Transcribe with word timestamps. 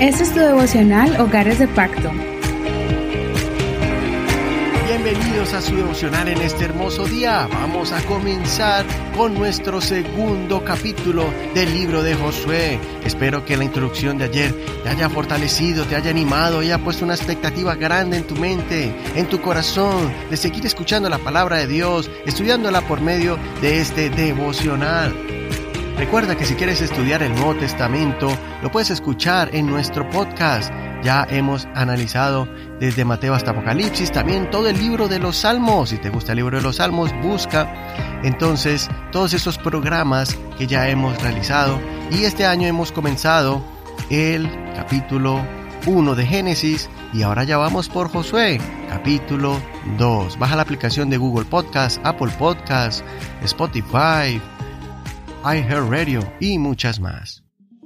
Este 0.00 0.24
es 0.24 0.34
tu 0.34 0.40
devocional 0.40 1.20
Hogares 1.20 1.60
de 1.60 1.68
Pacto. 1.68 2.10
Bienvenidos 4.86 5.52
a 5.52 5.60
su 5.60 5.76
devocional 5.76 6.28
en 6.28 6.42
este 6.42 6.64
hermoso 6.64 7.06
día. 7.06 7.48
Vamos 7.52 7.92
a 7.92 8.00
comenzar 8.06 8.84
con 9.16 9.34
nuestro 9.34 9.80
segundo 9.80 10.64
capítulo 10.64 11.32
del 11.54 11.72
libro 11.72 12.02
de 12.02 12.14
Josué. 12.14 12.78
Espero 13.04 13.44
que 13.44 13.56
la 13.56 13.64
introducción 13.64 14.18
de 14.18 14.24
ayer 14.24 14.52
te 14.82 14.88
haya 14.88 15.08
fortalecido, 15.08 15.84
te 15.84 15.96
haya 15.96 16.10
animado, 16.10 16.58
haya 16.58 16.78
puesto 16.78 17.04
una 17.04 17.14
expectativa 17.14 17.74
grande 17.74 18.18
en 18.18 18.26
tu 18.26 18.36
mente, 18.36 18.94
en 19.14 19.26
tu 19.26 19.40
corazón, 19.40 20.12
de 20.30 20.36
seguir 20.36 20.66
escuchando 20.66 21.08
la 21.08 21.18
palabra 21.18 21.58
de 21.58 21.68
Dios, 21.68 22.10
estudiándola 22.26 22.80
por 22.82 23.00
medio 23.00 23.38
de 23.60 23.80
este 23.80 24.10
devocional. 24.10 25.41
Recuerda 25.96 26.36
que 26.36 26.44
si 26.44 26.54
quieres 26.54 26.80
estudiar 26.80 27.22
el 27.22 27.34
Nuevo 27.34 27.54
Testamento, 27.54 28.28
lo 28.62 28.70
puedes 28.70 28.90
escuchar 28.90 29.54
en 29.54 29.66
nuestro 29.66 30.08
podcast. 30.10 30.72
Ya 31.02 31.26
hemos 31.30 31.66
analizado 31.74 32.48
desde 32.80 33.04
Mateo 33.04 33.34
hasta 33.34 33.50
Apocalipsis, 33.50 34.12
también 34.12 34.50
todo 34.50 34.68
el 34.68 34.78
libro 34.78 35.08
de 35.08 35.18
los 35.18 35.36
Salmos. 35.36 35.90
Si 35.90 35.98
te 35.98 36.10
gusta 36.10 36.32
el 36.32 36.36
libro 36.36 36.56
de 36.56 36.62
los 36.62 36.76
Salmos, 36.76 37.12
busca 37.22 38.20
entonces 38.22 38.88
todos 39.10 39.34
esos 39.34 39.58
programas 39.58 40.36
que 40.58 40.66
ya 40.66 40.88
hemos 40.88 41.20
realizado. 41.22 41.80
Y 42.10 42.24
este 42.24 42.46
año 42.46 42.68
hemos 42.68 42.92
comenzado 42.92 43.62
el 44.10 44.50
capítulo 44.74 45.44
1 45.86 46.14
de 46.14 46.26
Génesis 46.26 46.88
y 47.12 47.22
ahora 47.22 47.44
ya 47.44 47.56
vamos 47.56 47.88
por 47.88 48.08
Josué, 48.08 48.60
capítulo 48.88 49.60
2. 49.98 50.38
Baja 50.38 50.56
la 50.56 50.62
aplicación 50.62 51.10
de 51.10 51.16
Google 51.16 51.44
Podcast, 51.44 52.00
Apple 52.04 52.32
Podcast, 52.38 53.04
Spotify, 53.42 54.40
iHeartRadio 55.44 56.32
y 56.38 56.58
muchas 56.58 57.00
más. 57.00 57.42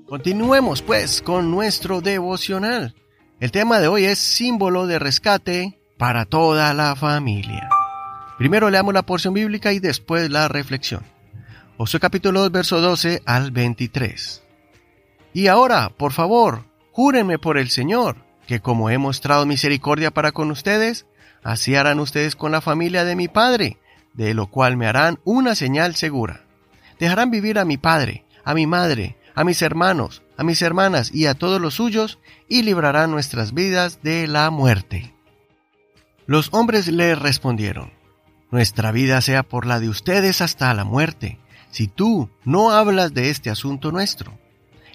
Continuemos 0.07 0.83
pues 0.83 1.23
con 1.23 1.51
nuestro 1.51 2.03
devocional. 2.03 2.95
El 3.41 3.51
tema 3.51 3.81
de 3.81 3.89
hoy 3.89 4.05
es 4.05 4.19
símbolo 4.19 4.87
de 4.87 4.99
rescate 4.99 5.81
para 5.97 6.27
toda 6.27 6.75
la 6.75 6.95
familia. 6.97 7.69
Primero 8.37 8.69
leamos 8.69 8.93
la 8.93 9.05
porción 9.05 9.33
bíblica 9.33 9.73
y 9.73 9.79
después 9.79 10.31
la 10.31 10.49
reflexión. 10.49 11.03
Josué 11.79 11.99
capítulo 11.99 12.41
2 12.41 12.53
verso 12.53 12.81
12 12.83 13.23
al 13.25 13.51
23. 13.53 14.43
Y 15.33 15.47
ahora, 15.47 15.89
por 15.97 16.13
favor, 16.13 16.65
júrenme 16.93 17.39
por 17.39 17.57
el 17.57 17.71
Señor, 17.71 18.17
que 18.47 18.61
como 18.61 18.91
he 18.91 18.99
mostrado 18.99 19.47
misericordia 19.47 20.11
para 20.11 20.33
con 20.33 20.51
ustedes, 20.51 21.07
así 21.43 21.75
harán 21.75 22.01
ustedes 22.01 22.37
con 22.37 22.53
la 22.53 22.61
familia 22.61 23.05
de 23.05 23.17
mi 23.17 23.29
Padre, 23.29 23.79
de 24.13 24.35
lo 24.35 24.49
cual 24.49 24.77
me 24.77 24.87
harán 24.87 25.21
una 25.25 25.55
señal 25.55 25.95
segura 25.95 26.46
dejarán 26.99 27.31
vivir 27.31 27.59
a 27.59 27.65
mi 27.65 27.77
padre, 27.77 28.25
a 28.45 28.55
mi 28.55 28.67
madre, 28.67 29.17
a 29.35 29.45
mis 29.45 29.63
hermanos, 29.63 30.23
a 30.37 30.45
mis 30.45 30.63
hermanas 30.63 31.11
y 31.15 31.27
a 31.27 31.35
todos 31.35 31.61
los 31.61 31.75
suyos, 31.75 32.19
y 32.49 32.63
librarán 32.63 33.11
nuestras 33.11 33.55
vidas 33.55 34.01
de 34.03 34.27
la 34.27 34.51
muerte. 34.51 35.15
Los 36.27 36.49
hombres 36.53 36.89
le 36.89 37.15
respondieron, 37.15 37.93
Nuestra 38.51 38.93
vida 38.93 39.21
sea 39.21 39.43
por 39.43 39.67
la 39.67 39.81
de 39.81 39.89
ustedes 39.89 40.41
hasta 40.41 40.73
la 40.73 40.85
muerte, 40.85 41.39
si 41.71 41.89
tú 41.89 42.31
no 42.45 42.71
hablas 42.71 43.13
de 43.13 43.31
este 43.31 43.51
asunto 43.51 43.93
nuestro. 43.93 44.39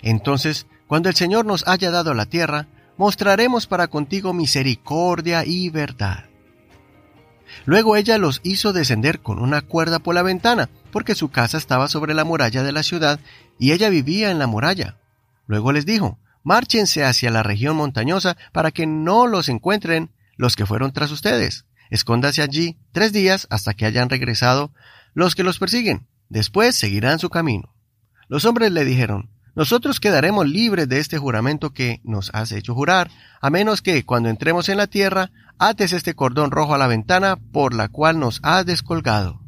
Entonces, 0.02 0.67
cuando 0.88 1.09
el 1.09 1.16
Señor 1.16 1.45
nos 1.45 1.67
haya 1.67 1.91
dado 1.91 2.13
la 2.13 2.25
tierra, 2.25 2.67
mostraremos 2.97 3.67
para 3.67 3.88
contigo 3.88 4.33
misericordia 4.33 5.45
y 5.45 5.69
verdad. 5.69 6.30
Luego 7.65 7.95
ella 7.95 8.17
los 8.17 8.41
hizo 8.43 8.73
descender 8.73 9.19
con 9.19 9.39
una 9.39 9.61
cuerda 9.61 9.99
por 9.99 10.15
la 10.15 10.23
ventana, 10.23 10.69
porque 10.91 11.15
su 11.15 11.29
casa 11.29 11.57
estaba 11.57 11.87
sobre 11.87 12.13
la 12.13 12.23
muralla 12.23 12.63
de 12.63 12.71
la 12.71 12.83
ciudad 12.83 13.19
y 13.59 13.71
ella 13.71 13.89
vivía 13.89 14.31
en 14.31 14.39
la 14.39 14.47
muralla. 14.47 14.97
Luego 15.45 15.71
les 15.71 15.85
dijo, 15.85 16.17
márchense 16.43 17.03
hacia 17.03 17.29
la 17.29 17.43
región 17.43 17.75
montañosa 17.75 18.37
para 18.51 18.71
que 18.71 18.87
no 18.87 19.27
los 19.27 19.49
encuentren 19.49 20.09
los 20.37 20.55
que 20.55 20.65
fueron 20.65 20.91
tras 20.91 21.11
ustedes. 21.11 21.66
Escóndase 21.89 22.41
allí 22.41 22.77
tres 22.91 23.13
días 23.13 23.47
hasta 23.50 23.73
que 23.73 23.85
hayan 23.85 24.09
regresado 24.09 24.71
los 25.13 25.35
que 25.35 25.44
los 25.44 25.59
persiguen. 25.59 26.07
Después 26.29 26.75
seguirán 26.75 27.19
su 27.19 27.29
camino. 27.29 27.75
Los 28.27 28.45
hombres 28.45 28.71
le 28.71 28.85
dijeron, 28.85 29.29
nosotros 29.56 30.00
quedaremos 30.00 30.47
libres 30.47 30.88
de 30.88 31.00
este 31.00 31.17
juramento 31.17 31.72
que 31.72 32.00
nos 32.03 32.29
has 32.34 32.51
hecho 32.51 32.73
jurar, 32.73 33.09
a 33.41 33.50
menos 33.50 33.81
que, 33.81 34.06
cuando 34.06 34.29
entremos 34.29 34.69
en 34.69 34.78
la 34.78 34.88
tierra, 34.88 35.31
ates 35.59 35.94
este 35.94 36.16
cordón 36.16 36.51
rojo 36.51 36.73
a 36.73 36.78
la 36.78 36.88
ventana 36.88 37.35
por 37.35 37.73
la 37.73 37.89
cual 37.89 38.19
nos 38.19 38.39
has 38.44 38.66
descolgado. 38.66 39.41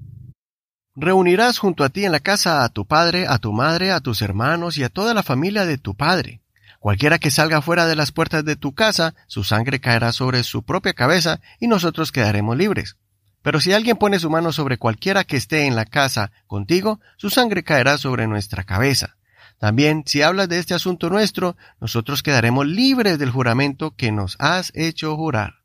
Reunirás 0.95 1.57
junto 1.57 1.83
a 1.83 1.89
ti 1.89 2.05
en 2.05 2.11
la 2.11 2.19
casa 2.19 2.63
a 2.63 2.69
tu 2.69 2.85
padre, 2.85 3.25
a 3.27 3.39
tu 3.39 3.51
madre, 3.51 3.91
a 3.91 3.99
tus 3.99 4.21
hermanos 4.21 4.77
y 4.77 4.83
a 4.83 4.89
toda 4.89 5.13
la 5.13 5.23
familia 5.23 5.65
de 5.65 5.77
tu 5.77 5.95
padre. 5.95 6.41
Cualquiera 6.79 7.17
que 7.17 7.31
salga 7.31 7.61
fuera 7.61 7.87
de 7.87 7.95
las 7.95 8.11
puertas 8.11 8.43
de 8.43 8.57
tu 8.57 8.75
casa, 8.75 9.15
su 9.27 9.43
sangre 9.43 9.79
caerá 9.79 10.11
sobre 10.11 10.43
su 10.43 10.63
propia 10.63 10.93
cabeza 10.93 11.39
y 11.59 11.67
nosotros 11.67 12.11
quedaremos 12.11 12.57
libres. 12.57 12.97
Pero 13.41 13.59
si 13.59 13.73
alguien 13.73 13.97
pone 13.97 14.19
su 14.19 14.29
mano 14.29 14.51
sobre 14.51 14.77
cualquiera 14.77 15.23
que 15.23 15.37
esté 15.37 15.65
en 15.65 15.75
la 15.75 15.85
casa 15.85 16.31
contigo, 16.45 16.99
su 17.17 17.29
sangre 17.29 17.63
caerá 17.63 17.97
sobre 17.97 18.27
nuestra 18.27 18.63
cabeza. 18.63 19.15
También, 19.63 20.03
si 20.05 20.21
hablas 20.21 20.49
de 20.49 20.59
este 20.59 20.73
asunto 20.73 21.09
nuestro, 21.09 21.55
nosotros 21.79 22.21
quedaremos 22.21 22.67
libres 22.67 23.17
del 23.17 23.29
juramento 23.29 23.95
que 23.95 24.11
nos 24.11 24.35
has 24.39 24.73
hecho 24.75 25.15
jurar. 25.15 25.61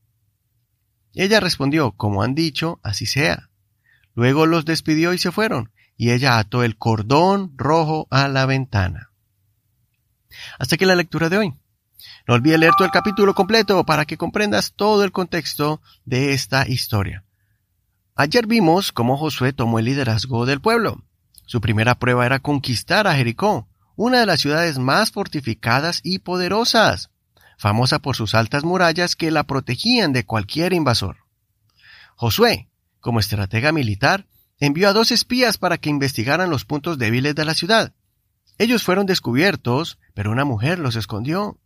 Ella 1.14 1.40
respondió, 1.40 1.90
como 1.90 2.22
han 2.22 2.36
dicho, 2.36 2.78
así 2.84 3.06
sea. 3.06 3.50
Luego 4.14 4.46
los 4.46 4.64
despidió 4.64 5.14
y 5.14 5.18
se 5.18 5.32
fueron, 5.32 5.72
y 5.96 6.12
ella 6.12 6.38
ató 6.38 6.62
el 6.62 6.76
cordón 6.76 7.54
rojo 7.56 8.06
a 8.12 8.28
la 8.28 8.46
ventana. 8.46 9.10
Hasta 10.60 10.76
aquí 10.76 10.84
la 10.84 10.94
lectura 10.94 11.28
de 11.28 11.38
hoy. 11.38 11.54
No 12.28 12.34
olvides 12.34 12.60
leer 12.60 12.74
todo 12.78 12.84
el 12.84 12.92
capítulo 12.92 13.34
completo 13.34 13.84
para 13.84 14.04
que 14.04 14.16
comprendas 14.16 14.74
todo 14.76 15.02
el 15.02 15.10
contexto 15.10 15.82
de 16.04 16.34
esta 16.34 16.68
historia. 16.68 17.24
Ayer 18.14 18.46
vimos 18.46 18.92
cómo 18.92 19.16
Josué 19.16 19.52
tomó 19.52 19.80
el 19.80 19.86
liderazgo 19.86 20.46
del 20.46 20.60
pueblo. 20.60 21.02
Su 21.46 21.60
primera 21.60 21.98
prueba 21.98 22.24
era 22.26 22.38
conquistar 22.38 23.08
a 23.08 23.16
Jericó, 23.16 23.66
una 23.98 24.20
de 24.20 24.26
las 24.26 24.40
ciudades 24.40 24.78
más 24.78 25.10
fortificadas 25.10 26.00
y 26.04 26.20
poderosas, 26.20 27.10
famosa 27.58 27.98
por 27.98 28.14
sus 28.14 28.36
altas 28.36 28.62
murallas 28.62 29.16
que 29.16 29.32
la 29.32 29.42
protegían 29.42 30.12
de 30.12 30.24
cualquier 30.24 30.72
invasor. 30.72 31.16
Josué, 32.14 32.68
como 33.00 33.18
estratega 33.18 33.72
militar, 33.72 34.28
envió 34.60 34.88
a 34.88 34.92
dos 34.92 35.10
espías 35.10 35.58
para 35.58 35.78
que 35.78 35.90
investigaran 35.90 36.48
los 36.48 36.64
puntos 36.64 36.96
débiles 36.96 37.34
de 37.34 37.44
la 37.44 37.54
ciudad. 37.54 37.92
Ellos 38.56 38.84
fueron 38.84 39.04
descubiertos, 39.04 39.98
pero 40.14 40.30
una 40.30 40.44
mujer 40.44 40.78
los 40.78 40.94
escondió. 40.94 41.58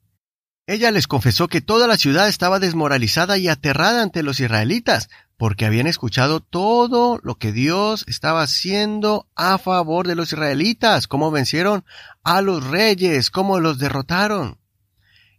Ella 0.67 0.91
les 0.91 1.07
confesó 1.07 1.49
que 1.49 1.61
toda 1.61 1.87
la 1.87 1.99
ciudad 1.99 2.29
estaba 2.29 2.61
desmoralizada 2.61 3.37
y 3.37 3.49
aterrada 3.49 4.03
ante 4.03 4.23
los 4.23 4.41
israelitas, 4.41 5.11
porque 5.43 5.67
habían 5.67 5.89
escuchado 5.89 6.39
todo 6.39 7.19
lo 7.25 7.35
que 7.35 7.51
Dios 7.51 8.05
estaba 8.07 8.43
haciendo 8.43 9.29
a 9.35 9.59
favor 9.59 10.07
de 10.07 10.15
los 10.15 10.33
israelitas, 10.33 11.09
cómo 11.09 11.33
vencieron 11.33 11.85
a 12.23 12.43
los 12.43 12.63
reyes, 12.63 13.33
cómo 13.33 13.59
los 13.59 13.81
derrotaron. 13.81 14.61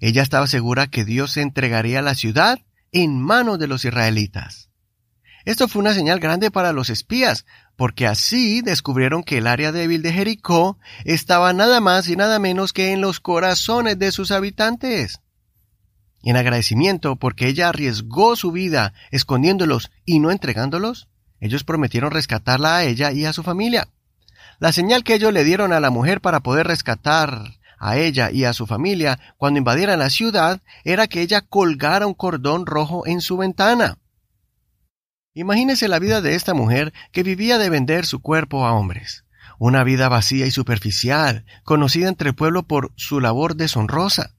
Ella 0.01 0.21
estaba 0.21 0.47
segura 0.47 0.87
que 0.87 1.05
Dios 1.05 1.37
entregaría 1.37 2.01
la 2.01 2.15
ciudad 2.15 2.59
en 2.91 3.17
manos 3.21 3.59
de 3.59 3.67
los 3.67 3.85
israelitas. 3.85 4.69
Esto 5.45 5.69
fue 5.69 5.79
una 5.79 5.93
señal 5.93 6.19
grande 6.19 6.51
para 6.51 6.73
los 6.73 6.89
espías, 6.89 7.45
porque 7.77 8.05
así 8.05 8.61
descubrieron 8.61 9.23
que 9.23 9.37
el 9.37 9.47
área 9.47 9.71
débil 9.71 10.01
de 10.01 10.11
Jericó 10.11 10.79
estaba 11.05 11.53
nada 11.53 11.79
más 11.79 12.09
y 12.09 12.17
nada 12.17 12.39
menos 12.39 12.73
que 12.73 12.91
en 12.91 12.99
los 12.99 13.21
corazones 13.21 13.97
de 13.99 14.11
sus 14.11 14.31
habitantes 14.31 15.22
en 16.23 16.37
agradecimiento 16.37 17.17
porque 17.17 17.47
ella 17.47 17.69
arriesgó 17.69 18.35
su 18.35 18.51
vida 18.51 18.93
escondiéndolos 19.11 19.91
y 20.05 20.19
no 20.19 20.31
entregándolos, 20.31 21.09
ellos 21.39 21.63
prometieron 21.63 22.11
rescatarla 22.11 22.77
a 22.77 22.83
ella 22.83 23.11
y 23.11 23.25
a 23.25 23.33
su 23.33 23.43
familia. 23.43 23.89
La 24.59 24.71
señal 24.71 25.03
que 25.03 25.15
ellos 25.15 25.33
le 25.33 25.43
dieron 25.43 25.73
a 25.73 25.79
la 25.79 25.89
mujer 25.89 26.21
para 26.21 26.39
poder 26.39 26.67
rescatar 26.67 27.59
a 27.77 27.97
ella 27.97 28.31
y 28.31 28.45
a 28.45 28.53
su 28.53 28.65
familia 28.65 29.19
cuando 29.37 29.57
invadieran 29.57 29.99
la 29.99 30.09
ciudad 30.09 30.61
era 30.85 31.07
que 31.07 31.21
ella 31.21 31.41
colgara 31.41 32.07
un 32.07 32.13
cordón 32.13 32.65
rojo 32.65 33.05
en 33.05 33.19
su 33.19 33.35
ventana. 33.35 33.97
Imagínese 35.33 35.89
la 35.89 35.99
vida 35.99 36.21
de 36.21 36.35
esta 36.35 36.53
mujer 36.53 36.93
que 37.11 37.23
vivía 37.23 37.57
de 37.57 37.69
vender 37.69 38.05
su 38.05 38.21
cuerpo 38.21 38.65
a 38.65 38.73
hombres, 38.73 39.25
una 39.59 39.83
vida 39.83 40.07
vacía 40.07 40.45
y 40.45 40.51
superficial, 40.51 41.45
conocida 41.63 42.07
entre 42.07 42.29
el 42.29 42.35
pueblo 42.35 42.63
por 42.63 42.93
su 42.95 43.19
labor 43.19 43.55
deshonrosa. 43.55 44.35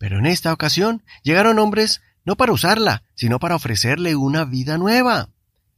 Pero 0.00 0.18
en 0.18 0.24
esta 0.24 0.50
ocasión 0.54 1.02
llegaron 1.22 1.58
hombres 1.58 2.00
no 2.24 2.34
para 2.34 2.52
usarla, 2.52 3.02
sino 3.14 3.38
para 3.38 3.54
ofrecerle 3.54 4.16
una 4.16 4.46
vida 4.46 4.78
nueva. 4.78 5.28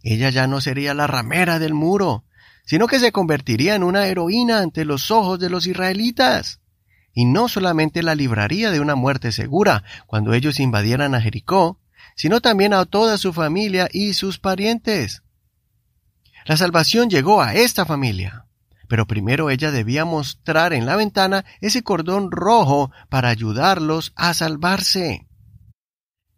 Ella 0.00 0.30
ya 0.30 0.46
no 0.46 0.60
sería 0.60 0.94
la 0.94 1.08
ramera 1.08 1.58
del 1.58 1.74
muro, 1.74 2.24
sino 2.64 2.86
que 2.86 3.00
se 3.00 3.10
convertiría 3.10 3.74
en 3.74 3.82
una 3.82 4.06
heroína 4.06 4.60
ante 4.60 4.84
los 4.84 5.10
ojos 5.10 5.40
de 5.40 5.50
los 5.50 5.66
israelitas. 5.66 6.60
Y 7.12 7.24
no 7.24 7.48
solamente 7.48 8.04
la 8.04 8.14
libraría 8.14 8.70
de 8.70 8.78
una 8.78 8.94
muerte 8.94 9.32
segura 9.32 9.82
cuando 10.06 10.34
ellos 10.34 10.60
invadieran 10.60 11.16
a 11.16 11.20
Jericó, 11.20 11.80
sino 12.14 12.40
también 12.40 12.74
a 12.74 12.84
toda 12.84 13.18
su 13.18 13.32
familia 13.32 13.88
y 13.92 14.14
sus 14.14 14.38
parientes. 14.38 15.24
La 16.46 16.56
salvación 16.56 17.10
llegó 17.10 17.42
a 17.42 17.54
esta 17.54 17.84
familia. 17.84 18.46
Pero 18.92 19.06
primero 19.06 19.48
ella 19.48 19.70
debía 19.70 20.04
mostrar 20.04 20.74
en 20.74 20.84
la 20.84 20.96
ventana 20.96 21.46
ese 21.62 21.82
cordón 21.82 22.30
rojo 22.30 22.90
para 23.08 23.30
ayudarlos 23.30 24.12
a 24.16 24.34
salvarse. 24.34 25.26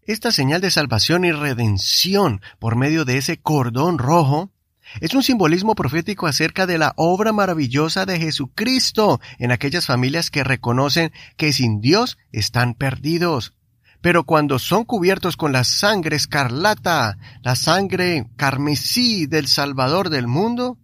Esta 0.02 0.30
señal 0.30 0.60
de 0.60 0.70
salvación 0.70 1.24
y 1.24 1.32
redención 1.32 2.42
por 2.60 2.76
medio 2.76 3.04
de 3.04 3.18
ese 3.18 3.38
cordón 3.38 3.98
rojo 3.98 4.52
es 5.00 5.14
un 5.14 5.24
simbolismo 5.24 5.74
profético 5.74 6.28
acerca 6.28 6.64
de 6.64 6.78
la 6.78 6.92
obra 6.94 7.32
maravillosa 7.32 8.06
de 8.06 8.20
Jesucristo 8.20 9.20
en 9.40 9.50
aquellas 9.50 9.86
familias 9.86 10.30
que 10.30 10.44
reconocen 10.44 11.10
que 11.36 11.52
sin 11.52 11.80
Dios 11.80 12.18
están 12.30 12.74
perdidos. 12.74 13.54
Pero 14.00 14.22
cuando 14.22 14.60
son 14.60 14.84
cubiertos 14.84 15.36
con 15.36 15.50
la 15.50 15.64
sangre 15.64 16.14
escarlata, 16.14 17.18
la 17.42 17.56
sangre 17.56 18.28
carmesí 18.36 19.26
del 19.26 19.48
Salvador 19.48 20.08
del 20.08 20.28
mundo, 20.28 20.78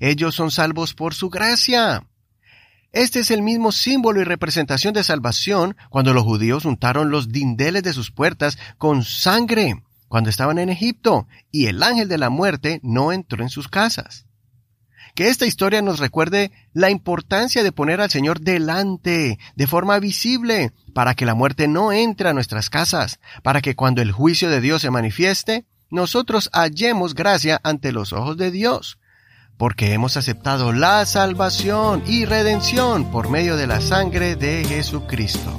ellos 0.00 0.34
son 0.34 0.50
salvos 0.50 0.94
por 0.94 1.14
su 1.14 1.30
gracia. 1.30 2.04
Este 2.92 3.20
es 3.20 3.30
el 3.30 3.42
mismo 3.42 3.72
símbolo 3.72 4.20
y 4.20 4.24
representación 4.24 4.94
de 4.94 5.04
salvación 5.04 5.76
cuando 5.90 6.14
los 6.14 6.24
judíos 6.24 6.64
untaron 6.64 7.10
los 7.10 7.28
dindeles 7.28 7.82
de 7.82 7.92
sus 7.92 8.10
puertas 8.10 8.58
con 8.78 9.04
sangre 9.04 9.82
cuando 10.08 10.30
estaban 10.30 10.58
en 10.58 10.70
Egipto 10.70 11.28
y 11.52 11.66
el 11.66 11.82
ángel 11.82 12.08
de 12.08 12.18
la 12.18 12.30
muerte 12.30 12.80
no 12.82 13.12
entró 13.12 13.42
en 13.42 13.50
sus 13.50 13.68
casas. 13.68 14.24
Que 15.14 15.28
esta 15.28 15.46
historia 15.46 15.82
nos 15.82 15.98
recuerde 15.98 16.52
la 16.72 16.90
importancia 16.90 17.62
de 17.62 17.72
poner 17.72 18.00
al 18.00 18.10
Señor 18.10 18.40
delante, 18.40 19.38
de 19.54 19.66
forma 19.66 19.98
visible, 19.98 20.72
para 20.94 21.14
que 21.14 21.26
la 21.26 21.34
muerte 21.34 21.66
no 21.66 21.92
entre 21.92 22.28
a 22.28 22.32
nuestras 22.32 22.70
casas, 22.70 23.18
para 23.42 23.60
que 23.60 23.74
cuando 23.74 24.00
el 24.00 24.12
juicio 24.12 24.48
de 24.48 24.60
Dios 24.60 24.82
se 24.82 24.90
manifieste, 24.90 25.66
nosotros 25.90 26.50
hallemos 26.52 27.14
gracia 27.14 27.60
ante 27.64 27.92
los 27.92 28.12
ojos 28.12 28.36
de 28.36 28.50
Dios, 28.50 28.98
porque 29.58 29.92
hemos 29.92 30.16
aceptado 30.16 30.72
la 30.72 31.04
salvación 31.04 32.02
y 32.06 32.24
redención 32.24 33.10
por 33.10 33.28
medio 33.28 33.56
de 33.56 33.66
la 33.66 33.80
sangre 33.80 34.36
de 34.36 34.64
Jesucristo. 34.64 35.50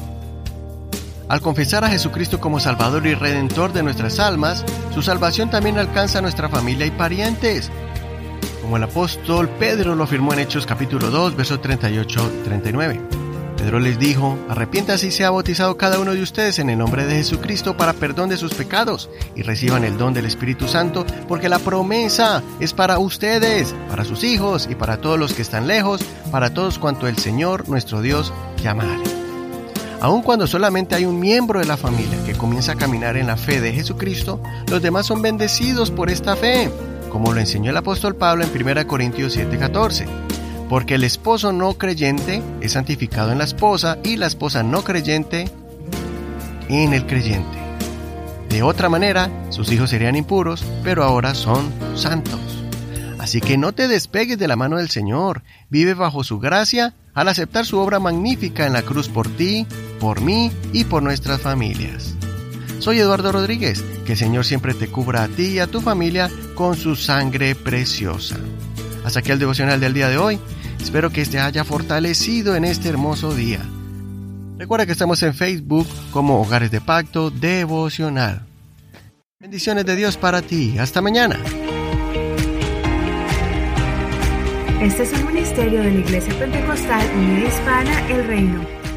Al 1.27 1.41
confesar 1.41 1.83
a 1.83 1.89
Jesucristo 1.89 2.39
como 2.39 2.59
Salvador 2.59 3.05
y 3.05 3.13
Redentor 3.13 3.73
de 3.73 3.83
nuestras 3.83 4.19
almas, 4.19 4.65
su 4.95 5.03
salvación 5.03 5.51
también 5.51 5.77
alcanza 5.77 6.19
a 6.19 6.21
nuestra 6.21 6.49
familia 6.49 6.87
y 6.87 6.91
parientes, 6.91 7.69
como 8.61 8.77
el 8.77 8.83
apóstol 8.83 9.49
Pedro 9.59 9.95
lo 9.95 10.05
afirmó 10.05 10.33
en 10.33 10.39
Hechos 10.39 10.65
capítulo 10.65 11.11
2, 11.11 11.35
versos 11.35 11.61
38-39. 11.61 13.18
Pedro 13.59 13.81
les 13.81 13.99
dijo, 13.99 14.39
arrepiéntase 14.47 15.07
y 15.07 15.11
sea 15.11 15.31
bautizado 15.31 15.75
cada 15.75 15.99
uno 15.99 16.13
de 16.13 16.21
ustedes 16.21 16.59
en 16.59 16.69
el 16.69 16.77
nombre 16.77 17.05
de 17.05 17.15
Jesucristo 17.15 17.75
para 17.75 17.91
perdón 17.91 18.29
de 18.29 18.37
sus 18.37 18.53
pecados 18.53 19.09
y 19.35 19.41
reciban 19.41 19.83
el 19.83 19.97
don 19.97 20.13
del 20.13 20.25
Espíritu 20.25 20.69
Santo, 20.69 21.05
porque 21.27 21.49
la 21.49 21.59
promesa 21.59 22.41
es 22.61 22.71
para 22.71 22.99
ustedes, 22.99 23.75
para 23.89 24.05
sus 24.05 24.23
hijos 24.23 24.69
y 24.71 24.75
para 24.75 25.01
todos 25.01 25.19
los 25.19 25.33
que 25.33 25.41
están 25.41 25.67
lejos, 25.67 26.01
para 26.31 26.53
todos 26.53 26.79
cuanto 26.79 27.05
el 27.05 27.17
Señor 27.17 27.67
nuestro 27.67 28.01
Dios 28.01 28.31
llamare. 28.63 29.03
Aun 29.99 30.21
cuando 30.21 30.47
solamente 30.47 30.95
hay 30.95 31.03
un 31.03 31.19
miembro 31.19 31.59
de 31.59 31.65
la 31.65 31.75
familia 31.75 32.23
que 32.25 32.35
comienza 32.35 32.71
a 32.71 32.77
caminar 32.77 33.17
en 33.17 33.27
la 33.27 33.35
fe 33.35 33.59
de 33.59 33.73
Jesucristo, 33.73 34.41
los 34.71 34.81
demás 34.81 35.05
son 35.05 35.21
bendecidos 35.21 35.91
por 35.91 36.09
esta 36.09 36.37
fe, 36.37 36.71
como 37.09 37.33
lo 37.33 37.41
enseñó 37.41 37.71
el 37.71 37.77
apóstol 37.77 38.15
Pablo 38.15 38.45
en 38.45 38.51
1 38.51 38.87
Corintios 38.87 39.35
7:14. 39.35 40.28
Porque 40.69 40.95
el 40.95 41.03
esposo 41.03 41.51
no 41.51 41.73
creyente 41.73 42.41
es 42.61 42.73
santificado 42.73 43.31
en 43.31 43.39
la 43.39 43.43
esposa 43.43 43.97
y 44.03 44.15
la 44.17 44.27
esposa 44.27 44.63
no 44.63 44.83
creyente 44.83 45.51
en 46.69 46.93
el 46.93 47.05
creyente. 47.07 47.57
De 48.49 48.63
otra 48.63 48.87
manera, 48.87 49.29
sus 49.49 49.71
hijos 49.71 49.89
serían 49.89 50.15
impuros, 50.15 50.63
pero 50.83 51.03
ahora 51.03 51.35
son 51.35 51.71
santos. 51.95 52.39
Así 53.17 53.41
que 53.41 53.57
no 53.57 53.73
te 53.73 53.87
despegues 53.87 54.37
de 54.37 54.47
la 54.47 54.55
mano 54.55 54.77
del 54.77 54.89
Señor, 54.89 55.43
vive 55.69 55.93
bajo 55.93 56.23
su 56.23 56.39
gracia 56.39 56.95
al 57.13 57.27
aceptar 57.27 57.65
su 57.65 57.77
obra 57.77 57.99
magnífica 57.99 58.65
en 58.65 58.73
la 58.73 58.81
cruz 58.81 59.09
por 59.09 59.27
ti, 59.27 59.67
por 59.99 60.21
mí 60.21 60.51
y 60.71 60.85
por 60.85 61.03
nuestras 61.03 61.41
familias. 61.41 62.15
Soy 62.79 62.99
Eduardo 62.99 63.31
Rodríguez, 63.31 63.83
que 64.05 64.13
el 64.13 64.17
Señor 64.17 64.45
siempre 64.45 64.73
te 64.73 64.87
cubra 64.87 65.23
a 65.23 65.27
ti 65.27 65.47
y 65.47 65.59
a 65.59 65.67
tu 65.67 65.81
familia 65.81 66.29
con 66.55 66.77
su 66.77 66.95
sangre 66.95 67.55
preciosa. 67.55 68.37
Hasta 69.03 69.19
aquí 69.19 69.31
el 69.31 69.39
devocional 69.39 69.79
del 69.79 69.93
día 69.93 70.07
de 70.07 70.17
hoy. 70.17 70.39
Espero 70.81 71.11
que 71.11 71.21
este 71.21 71.39
haya 71.39 71.63
fortalecido 71.63 72.55
en 72.55 72.65
este 72.65 72.89
hermoso 72.89 73.33
día. 73.33 73.59
Recuerda 74.57 74.85
que 74.85 74.91
estamos 74.91 75.21
en 75.23 75.33
Facebook 75.33 75.87
como 76.11 76.41
Hogares 76.41 76.71
de 76.71 76.81
Pacto 76.81 77.29
Devocional. 77.29 78.45
Bendiciones 79.39 79.85
de 79.85 79.95
Dios 79.95 80.17
para 80.17 80.41
ti. 80.41 80.77
Hasta 80.77 81.01
mañana. 81.01 81.39
Este 84.81 85.03
es 85.03 85.13
un 85.13 85.25
ministerio 85.27 85.81
de 85.81 85.91
la 85.91 85.99
Iglesia 85.99 86.33
Pentecostal 86.39 87.05
Unida 87.17 87.47
Hispana 87.47 88.07
El 88.09 88.27
Reino. 88.27 88.88